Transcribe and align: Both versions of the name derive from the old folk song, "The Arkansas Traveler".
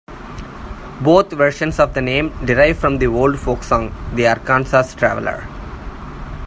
Both 1.01 1.29
versions 1.31 1.77
of 1.79 1.93
the 1.93 2.01
name 2.01 2.33
derive 2.43 2.79
from 2.79 2.97
the 2.97 3.05
old 3.05 3.37
folk 3.37 3.61
song, 3.61 3.93
"The 4.15 4.25
Arkansas 4.29 4.95
Traveler". 4.97 5.45